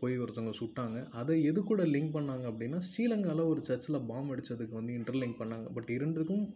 போய் 0.00 0.14
ஒருத்தவங்க 0.18 0.54
சுட்டாங்க. 0.60 1.08
அதை 1.10 1.36
எது 1.44 1.64
கூட 1.64 1.82
லிங்க் 1.84 2.14
பண்ணாங்க 2.14 2.44
அப்படின்னா 2.52 2.78
ஸ்ரீலங்காவில் 2.88 3.44
ஒரு 3.46 3.60
சர்ச்சில் 3.64 4.06
பாம் 4.06 4.30
அடித்ததுக்கு 4.32 4.78
வந்து 4.80 4.92
இன்டர்லிங்க் 4.92 5.40
பண்ணாங்க. 5.42 5.68
பட் 5.74 5.90
இரண்டுக்கும் 5.90 6.46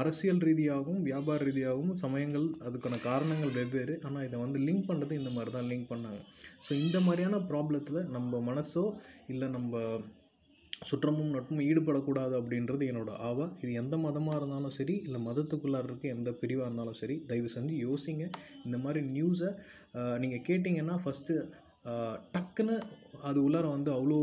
அரசியல் 0.00 0.42
ரீதியாகவும் 0.48 1.02
வியாபார 1.08 1.38
ரீதியாகவும் 1.48 1.94
சமயங்கள் 2.04 2.46
அதுக்கான 2.66 2.98
காரணங்கள் 3.10 3.54
வெவ்வேறு. 3.58 3.94
ஆனால் 4.06 4.24
இதை 4.28 4.38
வந்து 4.44 4.58
லிங்க் 4.66 4.88
பண்ணுறது 4.88 5.14
இந்த 5.20 5.30
மாதிரி 5.36 5.52
தான் 5.56 5.68
லிங்க் 5.72 5.92
பண்ணாங்க. 5.92 6.20
ஸோ 6.66 6.72
இந்த 6.84 6.98
மாதிரியான 7.06 7.40
ப்ராப்ளத்தில் 7.50 8.00
நம்ம 8.16 8.40
மனசோ 8.50 8.84
இல்லை 9.34 9.48
நம்ம 9.56 9.80
சுற்றமும் 10.90 11.32
நட்பும் 11.34 11.64
ஈடுபடக்கூடாது 11.68 12.34
அப்படின்றது 12.38 12.84
என்னோட 12.90 13.10
ஆவா. 13.28 13.44
இது 13.62 13.72
எந்த 13.82 13.96
மதமாக 14.04 14.38
இருந்தாலும் 14.38 14.74
சரி 14.78 14.94
இல்லை 15.06 15.20
மதத்துக்குள்ளார 15.26 15.86
இருக்க 15.88 16.06
எந்த 16.16 16.30
பிரிவாக 16.40 16.66
இருந்தாலும் 16.68 16.98
சரி 17.00 17.16
தயவு 17.28 17.50
செஞ்சு 17.56 17.74
யோசிங்க. 17.86 18.24
இந்த 18.66 18.78
மாதிரி 18.84 19.02
நியூஸை 19.16 19.50
நீங்கள் 20.24 20.44
கேட்டிங்கன்னா 20.48 20.96
ஃபஸ்ட்டு 21.04 21.36
டக்குன்னு 22.34 22.74
அது 23.28 23.38
உள்ளார 23.46 23.66
வந்து 23.76 23.90
அவ்வளோ 23.98 24.18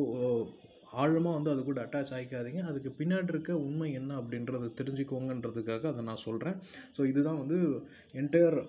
ஆழமாக 1.02 1.38
வந்து 1.38 1.52
அது 1.54 1.62
கூட 1.64 1.80
அட்டாச் 1.86 2.14
ஆகிக்காதீங்க 2.18 2.62
அதுக்கு 2.70 2.92
பின்னாடி 3.00 3.34
இருக்க 3.36 3.52
உண்மை 3.68 3.90
என்ன 4.00 4.12
அப்படின்றத 4.22 4.72
தெரிஞ்சுக்கோங்கன்றதுக்காக 4.80 5.90
அதை 5.92 6.04
நான் 6.10 6.26
சொல்கிறேன் 6.28 6.58
ஸோ 6.98 7.02
இதுதான் 7.12 7.42
வந்து 7.44 7.60
என்டையர் 8.14 8.60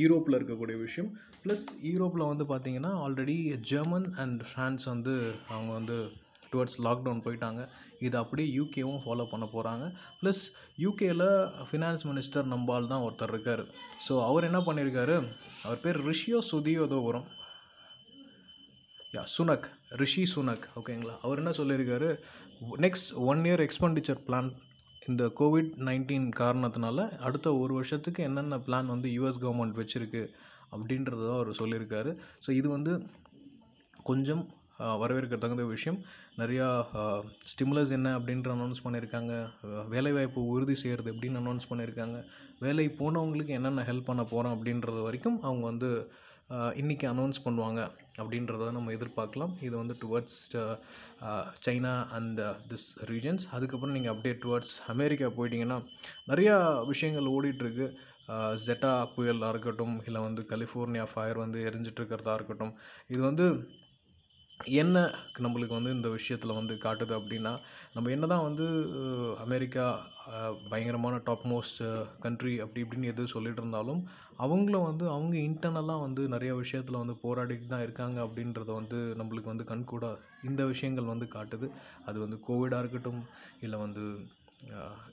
யூரோப்பில் 0.00 0.36
இருக்கக்கூடிய 0.38 0.76
விஷயம். 0.84 1.08
ப்ளஸ் 1.44 1.66
யூரோப்பில் 1.90 2.30
வந்து 2.30 2.44
பார்த்தீங்கன்னா 2.52 2.92
ஆல்ரெடி 3.04 3.36
ஜெர்மன் 3.70 4.06
அண்ட் 4.22 4.42
ஃப்ரான்ஸ் 4.48 4.84
வந்து 4.92 5.14
அவங்க 5.52 5.70
வந்து 5.78 5.96
டுவர்ட்ஸ் 6.52 6.78
லாக்டவுன் 6.86 7.22
போயிட்டாங்க. 7.26 7.60
இது 8.06 8.16
அப்படியே 8.22 8.48
யூகேவும் 8.58 9.02
ஃபாலோ 9.04 9.24
பண்ண 9.32 9.44
போகிறாங்க 9.54 9.84
ப்ளஸ் 10.20 10.42
யூகேயில் 10.84 11.26
ஃபினான்ஸ் 11.68 12.04
மினிஸ்டர் 12.10 12.50
நம்பால் 12.52 12.90
தான் 12.92 13.04
ஒருத்தர் 13.06 13.32
இருக்கார். 13.34 13.62
ஸோ 14.06 14.14
அவர் 14.28 14.48
என்ன 14.48 14.60
பண்ணியிருக்காரு 14.68 15.16
அவர் 15.66 15.82
பேர் 15.84 16.00
ரிஷியோ 16.10 16.40
சுதியோதோ 16.52 16.98
வரும் 17.08 17.28
யா 19.12 19.22
சுனக் 19.32 19.66
ரிஷி 20.00 20.22
சுனக் 20.24 20.66
ஓகேங்களா 20.76 21.14
அவர் 21.20 21.40
என்ன 21.40 21.50
சொல்லியிருக்காரு 21.58 22.06
next 22.76 23.10
one 23.24 23.42
year 23.44 23.62
expenditure 23.64 24.20
plan 24.26 24.48
இந்த 25.02 25.24
கோவிட் 25.38 25.72
நைன்டீன் 25.88 26.28
காரணத்தினால 26.38 27.04
அடுத்த 27.18 27.48
ஒரு 27.54 27.72
வருஷத்துக்கு 27.74 28.20
என்னென்ன 28.22 28.58
பிளான் 28.58 28.88
வந்து 28.88 29.08
யூஎஸ் 29.08 29.42
கவர்மெண்ட் 29.42 29.78
வச்சுருக்கு 29.80 30.22
அப்படின்றத 30.72 31.28
அவர் 31.34 31.50
சொல்லியிருக்காரு 31.52 32.10
ஸோ 32.46 32.50
இது 32.52 32.68
வந்து 32.68 32.92
கொஞ்சம் 34.02 34.42
uh, 34.80 34.94
வரவேற்க 34.98 35.36
தகுந்த 35.36 35.64
விஷயம். 35.66 35.98
நிறையா 36.38 36.66
ஸ்டிமுலஸ் 37.52 37.92
uh, 37.92 37.96
என்ன 37.98 38.08
அப்படின்ற 38.18 38.50
அனௌன்ஸ் 38.56 38.84
பண்ணியிருக்காங்க 38.84 39.32
uh, 39.66 39.84
வேலைவாய்ப்பு 39.88 40.48
உறுதி 40.52 40.76
செய்கிறது 40.76 41.12
அப்படின்னு 41.14 41.42
அனௌன்ஸ் 41.42 41.70
பண்ணியிருக்காங்க 41.70 42.18
வேலை 42.58 42.86
போனவங்களுக்கு 43.00 43.58
என்னென்ன 43.58 43.84
ஹெல்ப் 43.90 44.10
பண்ண 44.10 44.24
போகிறோம் 44.24 44.54
அப்படின்றது 44.56 45.02
வரைக்கும் 45.02 45.38
அவங்க 45.40 45.64
வந்து 45.64 45.90
இன்றைக்கி 46.80 47.06
அனௌன்ஸ் 47.10 47.42
பண்ணுவாங்க 47.44 47.80
அப்படின்றத 48.22 48.70
நம்ம 48.76 48.92
எதிர்பார்க்கலாம். 48.96 49.52
இது 49.66 49.74
வந்து 49.80 49.94
towards 50.02 50.38
China 51.66 51.92
and 52.16 52.40
this 52.70 52.86
regions 53.10 53.44
அதுக்கப்புறம் 53.56 53.94
நீங்கள் 53.96 54.12
அப்படியே 54.14 54.34
டுவர்ட்ஸ் 54.44 54.74
அமெரிக்கா 54.94 55.28
போயிட்டீங்கன்னா 55.38 55.78
நிறையா 56.30 56.56
விஷயங்கள் 56.90 57.30
ஓடிட்டுருக்கு. 57.34 57.86
ஜெட்டா 58.66 58.92
புயலாக 59.14 59.52
இருக்கட்டும் 59.54 59.96
இல்லை 60.08 60.20
வந்து 60.26 60.42
கலிஃபோர்னியா 60.50 61.06
ஃபயர் 61.12 61.42
வந்து 61.44 61.60
எரிஞ்சிட்ருக்கிறதா 61.70 62.34
இருக்கட்டும். 62.38 62.74
இது 63.14 63.22
வந்து 63.30 63.46
என்ன 64.80 64.96
நம்மளுக்கு 65.40 65.74
வந்து 65.76 65.94
இந்த 65.94 66.08
விஷயத்தில் 66.10 66.58
வந்து 66.58 66.74
காட்டுது 66.82 67.14
அப்படின்னா 67.18 67.52
நம்ம 67.94 68.10
என்ன 68.10 68.26
தான் 68.26 68.44
வந்து 68.44 68.66
அமெரிக்கா 69.44 69.84
பயங்கரமான 70.70 71.14
டாப் 71.24 71.46
மோஸ்ட் 71.50 71.80
கண்ட்ரி 72.20 72.52
அப்படி 72.64 72.82
இப்படின்னு 72.84 73.10
எது 73.12 73.24
சொல்லிட்டு 73.34 73.62
இருந்தாலும் 73.62 74.02
அவங்களும் 74.38 74.86
வந்து 74.90 75.04
அவங்க 75.10 75.34
இன்டர்னலாக 75.42 76.04
வந்து 76.04 76.22
நிறைய 76.28 76.52
விஷயத்தில் 76.54 77.00
வந்து 77.00 77.16
போராடிட்டு 77.24 77.66
தான் 77.66 77.84
இருக்காங்க 77.86 78.18
அப்படின்றத 78.26 78.70
வந்து 78.80 79.00
நம்மளுக்கு 79.20 79.52
வந்து 79.52 79.66
கண்கூட 79.66 80.06
இந்த 80.42 80.62
விஷயங்கள் 80.72 81.12
வந்து 81.12 81.28
காட்டுது. 81.30 81.68
அது 82.06 82.18
வந்து 82.24 82.38
கோவிடாக 82.48 82.82
இருக்கட்டும் 82.84 83.22
இல்லை 83.60 83.78
வந்து 83.78 84.04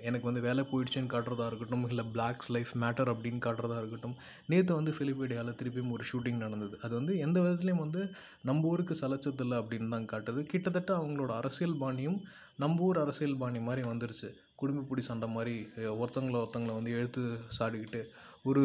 எனக்கு 0.02 0.26
வந்து 0.28 0.42
வேலை 0.42 0.64
போயிடுச்சுன்னு 0.64 1.12
காட்டுறதா 1.12 1.46
இருக்கட்டும் 1.48 1.86
இல்லை 1.88 2.04
பிளாக்ஸ் 2.12 2.52
லைஃப் 2.52 2.74
மேட்டர் 2.78 3.10
அப்படின்னு 3.14 3.42
காட்டுறதா 3.46 3.78
இருக்கட்டும் 3.78 4.16
நேற்று 4.48 4.74
வந்து 4.76 4.92
ஃபிலிப்பீடியாவில் 4.92 5.58
திருப்பியும் 5.60 5.92
ஒரு 5.92 6.04
ஷூட்டிங் 6.10 6.44
நடந்தது. 6.44 6.76
அது 6.84 6.94
வந்து 6.96 7.14
எந்த 7.20 7.38
விதத்துலேயும் 7.40 7.84
வந்து 7.84 8.02
நம்ம 8.42 8.68
ஊருக்கு 8.68 8.96
சலைச்சதில்லை 9.02 9.58
அப்படின்னு 9.62 9.90
தான் 9.90 10.06
காட்டுது. 10.06 10.42
கிட்டத்தட்ட 10.46 10.94
அவங்களோட 10.98 11.34
அரசியல் 11.38 11.78
பாணியும் 11.78 12.20
நம்ம 12.58 12.82
ஊர் 12.82 12.98
அரசியல் 12.98 13.38
பாணி 13.38 13.60
மாதிரி 13.62 13.84
வந்துருச்சு. 13.88 14.30
குடும்பப்பிடி 14.56 15.02
சண்டை 15.02 15.28
மாதிரி 15.30 15.54
அஹ், 15.80 15.96
ஒருத்தங்கள 16.00 16.40
வந்து 16.72 16.92
எழுத்து 16.92 17.22
சாடிக்கிட்டு 17.60 18.02
ஒரு 18.46 18.64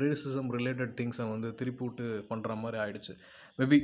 ரேசிசம் 0.00 0.50
ரிலேட்டட் 0.56 0.96
திங்ஸை 0.98 1.26
வந்து 1.30 1.54
திருப்பி 1.54 1.84
விட்டு 1.84 2.04
பண்ணுற 2.30 2.54
மாதிரி 2.56 2.78
ஆயிடுச்சு. 2.78 3.14
Maybe 3.58 3.78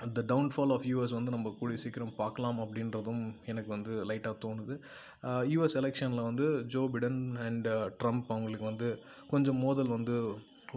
the 0.00 0.22
downfall 0.30 0.72
of 0.74 0.86
US 0.90 1.16
வந்து 1.16 1.34
நம்ம 1.34 1.52
கூடிய 1.58 1.78
சீக்கிரம் 1.82 2.16
பார்க்கலாம் 2.22 2.58
அப்படின்றதும் 2.64 3.22
எனக்கு 3.50 3.70
வந்து 3.76 3.92
லைட்டாக 4.10 4.36
தோணுது. 4.44 4.74
யூஎஸ் 5.52 5.78
எலெக்ஷனில் 5.80 6.26
வந்து 6.30 6.46
ஜோ 6.74 6.82
பிடன் 6.94 7.20
அண்ட் 7.46 7.68
ட்ரம்ப் 8.00 8.32
அவங்களுக்கு 8.34 8.66
வந்து 8.70 8.88
கொஞ்சம் 9.32 9.62
மோதல் 9.66 9.94
வந்து 9.96 10.16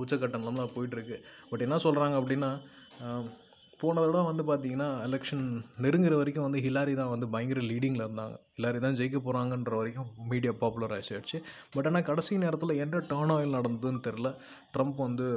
உச்சக்கட்டம்லாம் 0.04 0.62
தான் 0.62 0.74
போயிட்டுருக்கு. 0.78 1.18
பட் 1.50 1.66
என்ன 1.68 1.78
சொல்கிறாங்க 1.88 2.16
அப்படின்னா 2.22 2.52
போன 3.82 3.96
தடவை 4.02 4.22
வந்து 4.30 4.44
பார்த்தீங்கன்னா 4.50 4.88
எலெக்ஷன் 5.08 5.44
நெருங்குற 5.84 6.14
வரைக்கும் 6.20 6.46
வந்து 6.46 6.62
ஹிலாரி 6.66 6.94
தான் 7.00 7.12
வந்து 7.14 7.28
பயங்கர 7.34 7.60
லீடிங்கில் 7.72 8.04
இருந்தாங்க. 8.06 8.36
ஹிலாரி 8.58 8.80
தான் 8.86 8.98
ஜெயிக்க 9.00 9.18
போகிறாங்கன்ற 9.26 9.74
வரைக்கும் 9.80 10.08
மீடியா 10.32 10.54
பாப்புலர் 10.62 10.96
ஆகிடுச்சு 10.96 11.40
பட் 11.74 11.88
ஆனால் 11.90 12.08
கடைசி 12.10 12.40
நேரத்தில் 12.44 12.80
என்ன 12.84 13.02
டர்ன் 13.12 13.34
ஆயில் 13.36 13.58
நடந்ததுன்னு 13.58 14.02
தெரில 14.08 14.30
ட்ரம்ப் 14.76 15.00
வந்து 15.08 15.28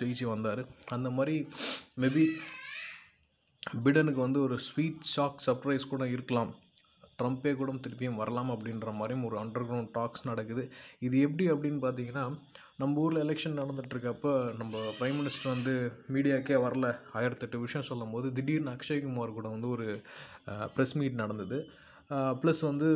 ஜெயிச்சு 0.00 0.26
வந்தார். 0.34 0.62
அந்த 0.96 1.10
மாதிரி 1.18 1.36
மேபி 2.04 2.24
பிடனுக்கு 3.84 4.20
வந்து 4.26 4.40
ஒரு 4.46 4.56
ஸ்வீட் 4.66 5.08
ஷாக் 5.14 5.44
சர்ப்ரைஸ் 5.46 5.92
கூட 5.92 6.04
இருக்கலாம். 6.14 6.50
ட்ரம்ப்பே 7.18 7.52
கூட 7.60 7.70
திருப்பியும் 7.84 8.18
வரலாம் 8.20 8.50
அப்படின்ற 8.54 8.88
மாதிரியும் 8.98 9.24
ஒரு 9.28 9.36
அண்டர் 9.40 9.66
கிரவுண்ட் 9.68 9.92
டாக்ஸ் 9.96 10.28
நடக்குது. 10.28 10.62
இது 11.06 11.16
எப்படி 11.26 11.44
அப்படின்னு 11.52 11.80
பார்த்தீங்கன்னா 11.84 12.24
நம்ம 12.82 13.00
ஊரில் 13.04 13.22
எலெக்ஷன் 13.24 13.58
நடந்துட்டுருக்கப்ப 13.60 14.32
நம்ம 14.60 14.82
ப்ரைம் 14.98 15.16
மினிஸ்டர் 15.20 15.54
வந்து 15.54 15.72
மீடியாக்கே 16.14 16.58
வரல. 16.66 16.88
ஆயிரத்தெட்டு 17.18 17.62
விஷயம் 17.64 17.88
சொல்லும் 17.90 18.12
போது 18.14 18.28
திடீர்னு 18.36 18.74
அக்ஷய்குமார் 18.76 19.36
கூட 19.38 19.48
வந்து 19.56 19.68
ஒரு 19.76 19.88
ப்ரெஸ் 20.76 20.94
மீட் 21.00 21.22
நடந்தது. 21.22 21.58
ப்ளஸ் 22.42 22.62
வந்து 22.70 22.90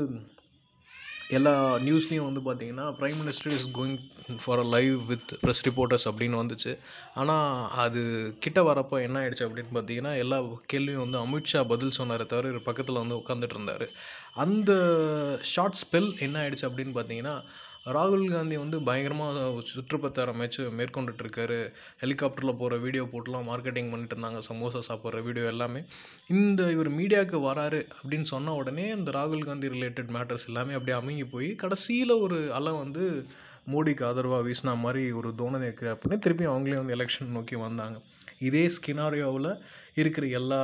எல்லா 1.38 1.52
நியூஸ்லேயும் 1.86 2.28
வந்து 2.28 2.42
பார்த்தீங்கன்னா 2.46 2.86
prime 2.98 3.18
minister 3.20 3.54
is 3.56 3.66
going 3.78 3.96
for 4.42 4.58
a 4.58 4.66
live 4.74 4.96
with 5.10 5.30
press 5.42 5.62
reporters 5.68 6.06
அப்படின்னு 6.10 6.40
வந்துச்சு. 6.40 6.72
ஆனால் 7.14 7.46
அது 7.84 8.02
கிட்ட 8.40 8.60
வரப்போ 8.62 8.96
என்ன 9.06 9.18
ஆயிடுச்சு 9.22 9.46
அப்படின்னு 9.48 9.74
பார்த்தீங்கன்னா 9.74 10.12
எல்லா 10.24 10.38
கேள்வியும் 10.66 11.04
வந்து 11.04 11.22
அமித்ஷா 11.24 11.62
பதில் 11.72 11.98
சொன்னாரே 11.98 12.26
தவிர 12.26 12.52
இவர் 12.52 12.68
பக்கத்தில் 12.70 13.02
வந்து 13.02 13.20
உட்காந்துட்டு 13.22 13.56
இருந்தார். 13.58 13.86
அந்த 14.44 14.72
ஷார்ட் 15.54 15.80
ஸ்பெல் 15.82 16.10
என்ன 16.26 16.36
ஆயிடுச்சு 16.42 16.68
அப்படின்னு 16.70 16.96
பார்த்தீங்கன்னா 16.98 17.36
ராகுல் 17.86 18.32
காந்தி 18.32 18.56
வந்து 18.62 18.76
பயங்கரமாக 18.88 19.38
சுற்றுப்பத்தார 19.70 20.32
மேட்ச் 20.40 20.58
மேற்கொண்டுட்டு 20.78 21.22
இருக்காரு 21.24 21.56
ஹெலிகாப்டரில் 22.02 22.58
போகிற 22.60 22.76
வீடியோ 22.84 23.04
போட்டுலாம் 23.12 23.48
மார்க்கெட்டிங் 23.50 23.90
பண்ணிட்டு 23.92 24.14
இருந்தாங்க. 24.14 24.40
சமோசா 24.48 24.80
சாப்பிட்ற 24.88 25.22
வீடியோ 25.28 25.46
எல்லாமே. 25.52 25.80
இந்த 26.36 26.68
இவர் 26.74 26.90
மீடியாவுக்கு 26.98 27.40
வராரு 27.48 27.80
அப்படின்னு 27.98 28.28
சொன்ன 28.34 28.54
உடனே 28.60 28.84
இந்த 28.98 29.10
ராகுல் 29.18 29.48
காந்தி 29.48 29.72
ரிலேட்டட் 29.76 30.12
மேட்டர்ஸ் 30.16 30.46
எல்லாமே 30.52 30.76
அப்படியே 30.78 30.96
அமைங்கி 31.00 31.26
போய் 31.34 31.50
கடைசியில் 31.64 32.14
ஒரு 32.26 32.38
அலை 32.60 32.74
வந்து 32.82 33.04
மோடிக்கு 33.72 34.06
ஆதரவாக 34.10 34.46
வீசின 34.46 34.76
மாதிரி 34.84 35.02
ஒரு 35.18 35.28
தோணை 35.42 35.60
இருக்குது 35.66 35.92
அப்படின்னு 35.94 36.22
திருப்பி 36.24 36.46
அவங்களே 36.52 36.80
வந்து 36.82 36.96
எலெக்ஷன் 36.98 37.36
நோக்கி 37.38 37.58
வந்தாங்க. 37.66 37.98
இதே 38.48 38.64
ஸ்கினாரியோவில் 38.76 39.52
இருக்கிற 39.94 40.26
எல்லா 40.40 40.62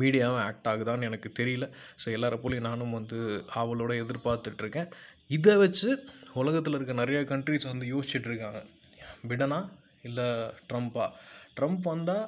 மீடியாவும் 0.00 0.42
ஆக்ட் 0.48 0.68
ஆகுதான்னு 0.72 1.06
எனக்கு 1.10 1.28
தெரியல. 1.38 1.66
ஸோ 2.02 2.08
எல்லாரை 2.16 2.36
போலையும் 2.42 2.68
நானும் 2.70 2.98
வந்து 2.98 3.18
ஆவலோடு 3.60 3.94
எதிர்பார்த்துட்ருக்கேன் 4.04 4.90
இதை 5.36 5.52
வச்சு 5.62 5.88
உலகத்தில் 6.40 6.76
இருக்க 6.76 6.94
நிறைய 7.00 7.18
கண்ட்ரிஸ் 7.30 7.66
வந்து 7.70 7.86
யோசிச்சுட்டு 7.92 8.28
இருக்காங்க 8.30 8.60
பிடனா 9.30 9.58
இல்லை 10.08 10.26
ட்ரம்ப்பா? 10.70 11.06
ட்ரம்ப் 11.56 11.86
வந்தால் 11.92 12.24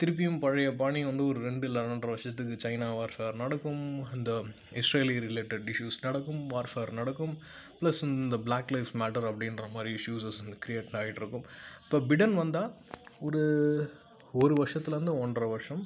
திருப்பியும் 0.00 0.38
பழைய 0.44 0.68
பாணி 0.80 1.00
வந்து 1.08 1.24
ஒரு 1.30 1.40
ரெண்டு 1.46 1.66
இல்லை 1.68 1.80
ரெண்டரை 1.88 2.10
வருஷத்துக்கு 2.12 2.54
சைனா 2.64 2.88
வார்ஃபேர் 2.98 3.36
நடக்கும். 3.42 3.82
இந்த 4.16 4.30
இஸ்ரேலி 4.80 5.16
ரிலேட்டட் 5.26 5.66
இஷ்யூஸ் 5.72 5.98
நடக்கும் 6.06 6.40
வார்ஃபேர் 6.50 6.92
நடக்கும். 7.00 7.34
ப்ளஸ் 7.80 8.02
இந்த 8.08 8.38
பிளாக் 8.46 8.72
லைஃப் 8.76 8.92
மேட்டர் 9.02 9.28
அப்படின்ற 9.30 9.66
மாதிரி 9.76 9.92
இஷ்யூஸஸ் 9.98 10.40
வந்து 10.42 10.58
க்ரியேட் 10.66 10.96
ஆகிட்டு 11.00 11.22
இருக்கும் 11.22 11.46
இப்போ 11.84 12.00
பிடன் 12.10 12.34
வந்தால் 12.42 12.72
ஒரு 13.28 13.42
ஒரு 14.42 14.54
வருஷத்துலேருந்து 14.62 15.14
ஒன்றரை 15.24 15.48
வருஷம் 15.54 15.82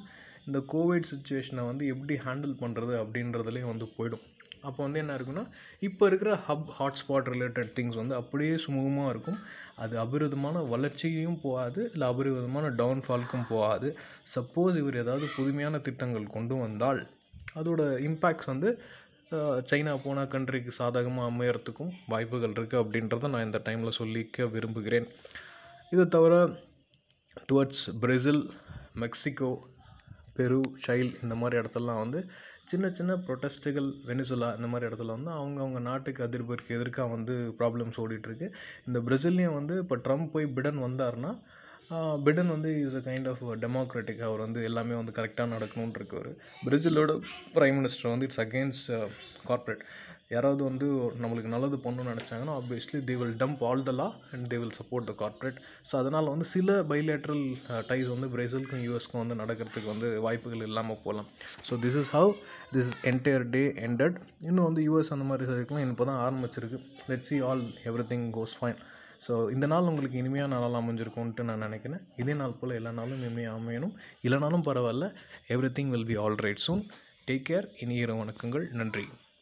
இந்த 0.47 0.59
கோவிட் 0.73 1.11
சுச்சுவேஷனை 1.13 1.65
வந்து 1.71 1.85
எப்படி 1.93 2.15
ஹேண்டில் 2.27 2.55
பண்ணுறது 2.63 2.93
அப்படின்றதுலேயும் 3.03 3.71
வந்து 3.73 3.87
போயிடும். 3.97 4.25
அப்போ 4.67 4.79
வந்து 4.85 5.01
என்ன 5.01 5.15
இருக்குன்னா 5.17 5.43
இப்போ 5.87 6.03
இருக்கிற 6.09 6.31
ஹப் 6.47 6.69
ஹாட்ஸ்பாட் 6.77 7.29
ரிலேட்டட் 7.33 7.71
திங்ஸ் 7.77 7.99
வந்து 8.01 8.15
அப்படியே 8.21 8.55
சுமூகமாக 8.65 9.11
இருக்கும். 9.13 9.39
அது 9.83 9.95
அபிரிதமான 10.03 10.63
வளர்ச்சியும் 10.73 11.41
போகாது 11.45 11.81
இல்லை 11.93 12.07
அபிரிதமான 12.11 12.71
டவுன்ஃபால்க்கும் 12.81 13.45
போகாது. 13.53 13.89
சப்போஸ் 14.35 14.79
இவர் 14.81 15.01
ஏதாவது 15.03 15.27
புதுமையான 15.37 15.79
திட்டங்கள் 15.87 16.33
கொண்டு 16.35 16.57
வந்தால் 16.63 17.01
அதோட 17.59 17.81
இம்பேக்ட்ஸ் 18.09 18.51
வந்து 18.53 18.71
சைனா 19.69 19.91
போன 20.03 20.19
கண்ட்ரிக்கு 20.33 20.71
சாதகமாக 20.79 21.29
அமையறதுக்கும் 21.31 21.91
வாய்ப்புகள் 22.11 22.55
இருக்குது 22.57 22.81
அப்படின்றத 22.83 23.29
நான் 23.33 23.47
இந்த 23.47 23.59
டைமில் 23.67 23.97
சொல்லிக்க 23.99 24.47
விரும்புகிறேன். 24.55 25.07
இதை 25.93 26.05
தவிர 26.15 26.33
டுவர்ட்ஸ் 27.49 27.83
பிரேசில் 28.03 28.41
மெக்சிகோ 29.03 29.51
பெரு 30.37 30.59
சைல் 30.85 31.11
இந்த 31.23 31.35
மாதிரி 31.41 31.59
இடத்துலலாம் 31.61 32.01
வந்து 32.03 32.19
சின்ன 32.69 32.87
சின்ன 32.91 33.11
ப்ரொட்டஸ்ட்டுகள் 33.25 33.87
வெனிசுலா 34.07 34.49
இந்த 34.57 34.67
மாதிரி 34.71 34.87
இடத்துல 34.89 35.13
வந்து 35.15 35.31
அவங்கவுங்க 35.37 35.79
நாட்டுக்கு 35.87 36.21
அதிபருக்கு 36.25 36.75
எதிர்க்காக 36.77 37.09
வந்து 37.15 37.35
ப்ராப்ளம்ஸ் 37.59 37.99
ஓடிட்டுருக்கு. 38.03 38.47
இந்த 38.87 38.99
பிரேசில்லையும் 39.07 39.57
வந்து 39.59 39.75
இப்போ 39.83 39.97
ட்ரம்ப் 40.05 40.33
போய் 40.33 40.53
பிடன் 40.57 40.79
வந்தாருன்னா 40.87 41.31
பிடன் 42.25 42.51
வந்து 42.53 42.71
is 42.81 42.97
a 42.97 43.03
kind 43.05 43.29
of 43.31 43.43
democratic 43.63 44.25
அவர் 44.27 44.43
வந்து 44.45 44.59
எல்லாமே 44.63 44.95
வந்து 44.95 45.15
கரெக்டாக 45.17 45.53
நடக்கணும்னு 45.55 45.97
இருக்காரு 45.99 46.31
பிரேசிலோட 46.63 47.13
ப்ரைம் 47.55 47.77
மினிஸ்டர் 47.79 48.13
வந்து 48.13 48.27
இட்ஸ் 48.29 48.43
அகெயின்ஸ்ட் 48.45 48.89
கார்ப்பரேட் 49.45 49.83
யாராவது 50.31 50.61
வந்து 50.67 50.87
நம்மளுக்கு 51.21 51.51
நல்லது 51.53 51.77
பண்ணணும்னு 51.83 52.11
நினச்சாங்கன்னா 52.13 52.55
obviously 52.59 52.99
they 53.07 53.13
will 53.19 53.35
dump 53.41 53.61
all 53.69 53.83
the 53.87 53.93
law 53.99 54.07
and 54.33 54.45
they 54.51 54.57
will 54.61 54.75
support 54.79 55.07
the 55.09 55.13
corporate 55.21 55.57
so 55.89 55.93
அதனால் 56.01 56.29
வந்து 56.33 56.45
சில 56.51 56.75
பைலேட்ரல் 56.91 57.43
டைஸ் 57.89 58.07
uh, 58.07 58.13
வந்து 58.15 58.27
பிரேசிலுக்கும் 58.35 58.83
யூஎஸ்க்கும் 58.87 59.21
வந்து 59.23 59.37
நடக்கிறதுக்கு 59.41 59.89
வந்து 59.93 60.09
வாய்ப்புகள் 60.25 60.65
இல்லாமல் 60.67 60.99
போகலாம். 61.05 61.29
So 61.69 61.75
this 61.85 61.97
is 62.01 62.11
how 62.17 62.31
this 62.73 62.89
is 62.91 62.99
entire 63.11 63.45
day 63.55 63.63
ended. 63.87 64.13
இன்னும் 64.49 64.67
வந்து 64.69 64.83
யூஎஸ் 64.87 65.13
அந்த 65.15 65.27
மாதிரி 65.29 65.47
இதுக்கெலாம் 65.47 65.93
இப்போ 65.93 66.07
தான் 66.11 66.21
ஆரம்பிச்சிருக்கு. 66.25 66.79
Let 67.11 67.27
see 67.29 67.39
all 67.49 67.63
everything 68.11 68.27
goes 68.37 68.55
fine 68.59 68.79
so 69.25 69.33
இந்த 69.55 69.65
நாள் 69.71 69.89
உங்களுக்கு 69.91 70.19
இனிமையான 70.21 70.51
நாளாக 70.55 70.81
அமைஞ்சிருக்கும்ன்ட்டு 70.81 71.47
நான் 71.47 71.65
நினைக்கிறேன். 71.67 72.03
இதே 72.23 72.35
நாள் 72.41 72.57
போல் 72.59 72.77
எல்லா 72.79 72.91
நாளும் 72.99 73.23
இனிமையாக 73.23 73.59
அமையணும். 73.61 73.95
இல்லைனாலும் 74.27 74.67
பரவாயில்ல. 74.69 75.07
Everything 75.79 75.91
will 75.95 76.09
be 76.11 76.17
all 76.25 76.39
right 76.45 76.65
soon 76.67 76.83
take 77.29 77.47
care 77.49 77.67
இனிய 77.85 78.13
வணக்கங்கள். 78.21 78.67
நன்றி. 78.81 79.07